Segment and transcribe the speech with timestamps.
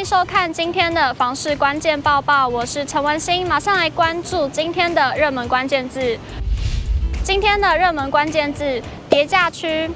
[0.00, 6.18] 迎收看今天的房市关键报报，我是陈文心，马上来关注今天的热门关键字。
[7.22, 9.90] 今天的热门关键字：叠价区。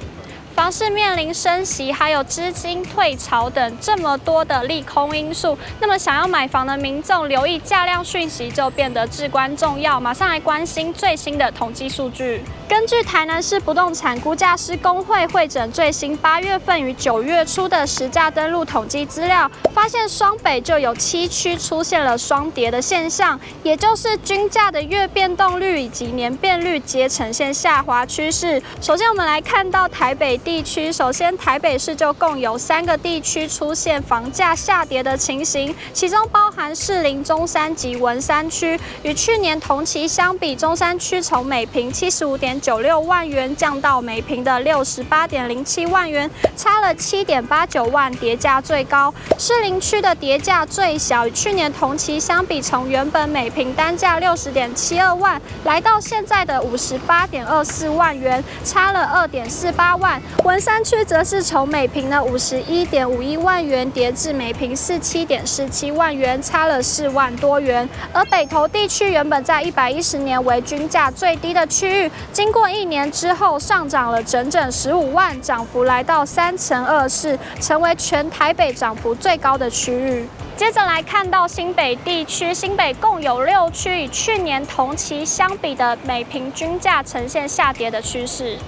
[0.55, 9.99] 房市面临升息，还有资金退潮等这么多的利空因素，那么想要买房的民众留意价量讯息就变得至关重要。
[9.99, 12.41] 马上来关心最新的统计数据。
[12.69, 28.63] 根据台南市不动产估价师工会会诊最新八月份与九月初的实价登录统计资料，发现双北就有七区出现了双跌的现象，也就是均价的月变动率以及年变率皆呈现下滑趋势。
[28.81, 38.79] 首先，我们来看到台北地区，首先台北市就共有三个地区出现房价下跌的情形，其中包含士林、中山及文山区。
[39.03, 49.13] 与去年同期相比，中山区从每坪七十五点九六万元降到每坪的六十八点零七万元，差了七点八九万，跌价最高。
[49.39, 60.21] 士林区的跌价最小，与去年同期相比，从原本每坪单价六十点七二万，来到现在的五十八点二四万元，差了二点四八万。
[60.43, 67.89] 文山区则是从每平的五十一点五一万元跌至每平四七点四七万元，差了四万多元。
[68.13, 80.27] 而北投地区原本在一百一十年为均价最低的区域，经过一年之后，上涨了整整十五万，涨幅来到三成二四，成为全台北涨幅最高的区域。
[80.57, 88.59] 接着来看到新北地区，新北共有六区，与去年同期相比的每平均价呈现下跌的趋势。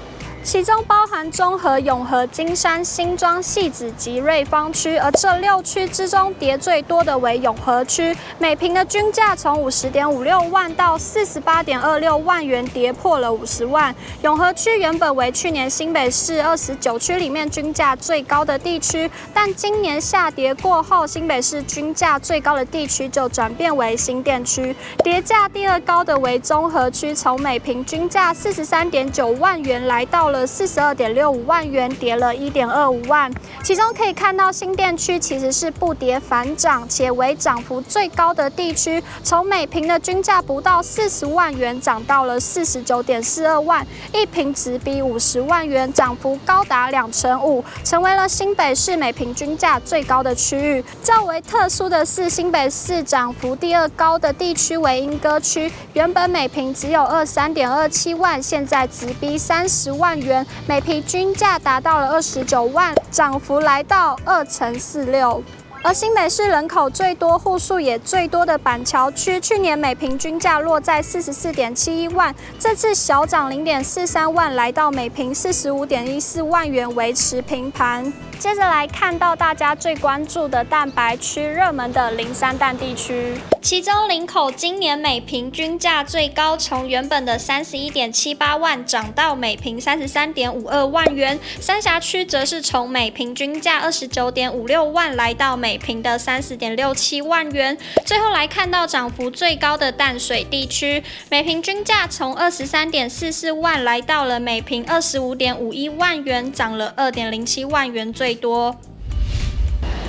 [0.47, 13.92] 其中包含中和、永和、金山、新庄、戏子及瑞芳区，而这六区之中跌最多的为永和区，每坪的均价从五十点五六万到四十八点二六万元，跌破了五十万。
[14.22, 30.35] 永和区原本为去年新北市二十九区里面均价最高的地区，但今年下跌过后，新北市均价最高的地区就转变为新店区，跌价第二高的为中和区，从每坪均价四十三点九万元来到了。
[30.44, 33.32] 四十二点六五万元，跌了一点二五万。
[33.62, 50.84] 其中可以看到新店区其实是不跌反涨，且为涨幅最高的地区，从每坪的均价不到四十万元涨到了四十九点四二万，一坪直逼五十万元，涨幅高达两成五，成为了新北市每坪均价最高的区域。
[51.03, 60.25] 较为特殊的是，新北市涨幅第二高的地区为莺歌区，原本每坪只有二三点二七万，现在直逼三十万元。
[60.26, 65.42] 元每平均价达到了二十九万，涨幅来到二乘四六。
[65.82, 78.12] 而新北市人口最多、户数也最多的板桥区，去年每平均价落在四十四点七一万，这次小涨零点四三万，来到每平四十五点一四万元，维持平盘。
[78.38, 91.38] 接着来看到大家最关注的蛋白区热门的林三蛋地区，其中林口今年每平均价最高，从原本的三十一点七八万涨到每平三十三点五二万元。
[91.60, 97.76] 三峡区则是从每平均价二十九点五六万来到每平的三十点六七万元。
[98.04, 108.25] 最后来看到涨幅最高的淡水地区，每平均价从二十三点四四万来到了每平二十五点五一万元，涨了二点零七万元最。
[108.26, 108.75] 最多，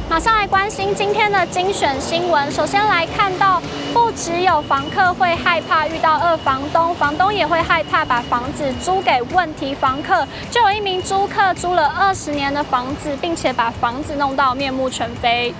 [0.09, 2.51] 马上来关心今天的精选新闻。
[2.51, 3.61] 首先来看到，
[3.93, 10.27] 不只有房客会害怕遇到二房东，房东也会害怕把房子租给问题房客。
[10.49, 15.53] 就有一名租客租了二十年的房子，并且把房子弄到面目全非。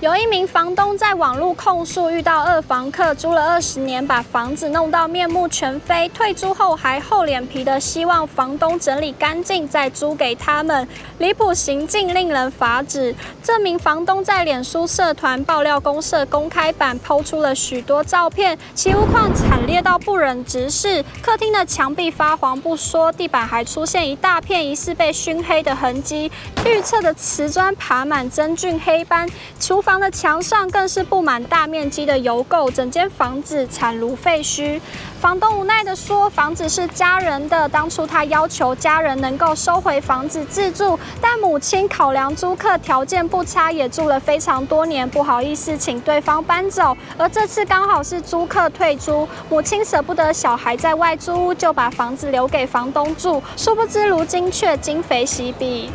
[0.00, 10.86] 有一名房东在网络控诉，遇到二房客租了二十年，把房子弄到面目全非，退租后还厚脸皮的希望房东整理干净再租给他们，
[11.18, 13.12] 离谱行径令人发指。
[13.42, 21.04] 这名房东在脸书社团爆料公社公开版抛出了许多照片，其屋况惨烈到不忍直视。
[21.20, 26.30] 客厅的墙壁发黄不说，地板还出现一大片疑似被熏黑的痕迹，
[26.64, 29.28] 预测的瓷砖爬满真菌黑斑，
[29.58, 34.78] 厨房的墙上更是布满大面积的油垢，整间房子惨如废墟。
[35.18, 46.94] 房东无奈地说：“房子是家人的，当初他要求家人能够收回房子自住，但母亲考量租客条件不差，也住了非常多年，不好意思请对方搬走。
[47.16, 53.42] 而这次刚好是租客退租，母亲舍不得小孩在外租屋，就把房子留给房东住。
[53.56, 55.90] 殊不知，如今却今非昔比。”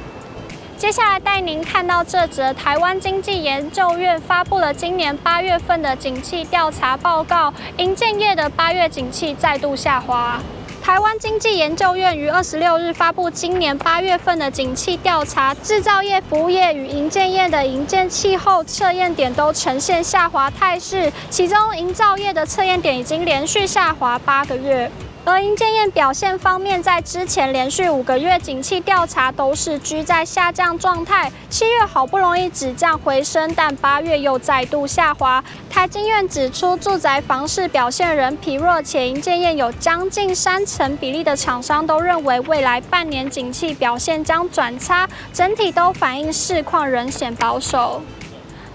[0.84, 10.38] 接下来带您看到这则台湾经济研究院发布了今年八月份的景气调查报告，营建业的八月景气再度下滑。
[10.82, 24.92] 台湾经济研究院于二十六日发布今年八月份的景气调查，制造业、服务业与营建业的营建气候测验点都呈现下滑态势，其中营造业的测验点已经连续下滑八个月。
[25.26, 35.42] 而营建业表现方面，在之前连续五个月景气调查都是居在下降状态，七月好不容易止降回升，但八月又再度下滑。
[35.70, 48.02] 台经院指出，住宅房市表现仍疲弱，且营建业有将近三成比例的厂商都认为未来半年景气表现将转差，整体都反映市况仍显保守。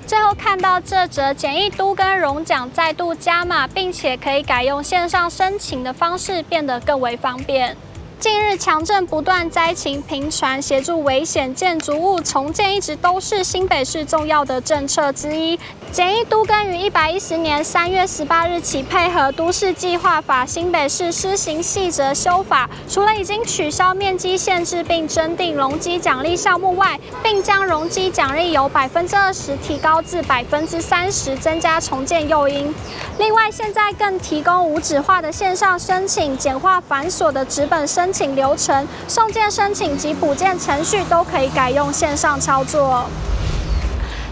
[0.09, 7.77] 最后看到这则简易都跟荣奖再度加码，并且可以改用线上申请的方式，变得更为方便。
[8.21, 15.57] 近日强震不断，灾情频传，协助危险建筑物重建一直都是新北市重要的政策之一。
[15.93, 32.75] 简易都更于一百一十年三月十八日起，配合都市计划法，新北市施行细则修法，除了已经取消面积限制并增订容积奖励项目外，并将容积奖励由百分之二十提高至百分之三十，增加重建诱因。
[33.19, 38.08] 另外，现在更提供无纸化的线上申请，简化繁琐的纸本申。
[38.09, 43.05] 申请流程、送件申请及补件程序都可以改用线上操作。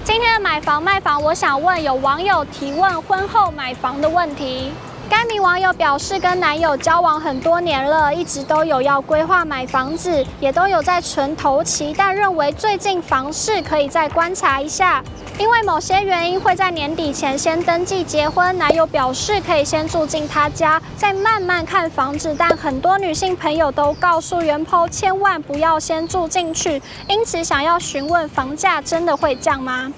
[0.03, 4.73] 今天的买房卖房，我想问有网友提问婚后买房的问题。
[5.09, 15.03] 该名网友表示，跟男友交往很多年了，一直都有要规划买房子，也都有在存头期，但认为最近房市可以再观察一下，
[15.39, 18.57] 因为某些原因会在年底前先登记结婚。
[18.59, 29.93] 男友表示可以先住进他家，再慢慢看房子，但很多女性朋友都告诉原 PO 千万不要先住进去，因此想要询问房价真的会降吗？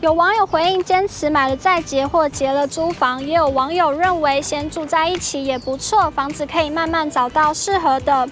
[0.00, 8.26] 有网友回应坚持买了再结或结了租房，也有网友认为先住在一起也不错，房子可以慢慢找到适合的。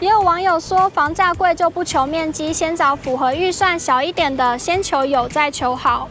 [0.00, 6.10] 也有网友说房价贵就不求面积，先找符合预算小一点的，先求有再求好。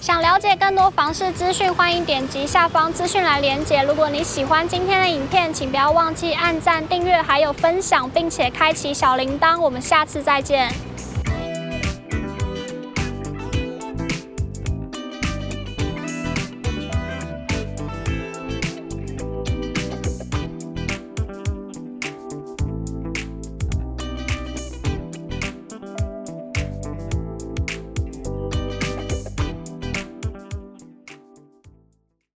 [0.00, 3.82] 想了解更多房市资讯，欢迎点击下方资讯来连接。
[3.82, 9.58] 如果你喜欢今天的影片，请不要忘记按赞、订阅还有分享，并且开启小铃铛。
[9.58, 10.72] 我们下次再见。